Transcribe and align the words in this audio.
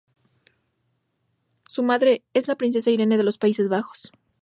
Su 1.67 1.83
madre 1.83 2.23
es 2.33 2.47
la 2.47 2.55
princesa 2.55 2.89
Irene 2.89 3.17
de 3.17 3.23
los 3.23 3.37
Países 3.37 3.69
Bajos. 3.69 4.11